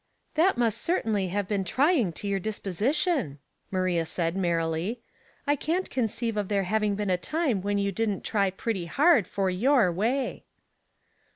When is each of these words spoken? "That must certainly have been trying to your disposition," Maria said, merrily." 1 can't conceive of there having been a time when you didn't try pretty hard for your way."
"That 0.33 0.57
must 0.57 0.81
certainly 0.81 1.27
have 1.27 1.47
been 1.47 1.63
trying 1.63 2.11
to 2.13 2.27
your 2.27 2.39
disposition," 2.39 3.37
Maria 3.69 4.03
said, 4.03 4.35
merrily." 4.35 5.03
1 5.43 5.57
can't 5.57 5.91
conceive 5.91 6.37
of 6.37 6.47
there 6.47 6.63
having 6.63 6.95
been 6.95 7.11
a 7.11 7.17
time 7.17 7.61
when 7.61 7.77
you 7.77 7.91
didn't 7.91 8.23
try 8.23 8.49
pretty 8.49 8.87
hard 8.87 9.27
for 9.27 9.51
your 9.51 9.91
way." 9.91 10.45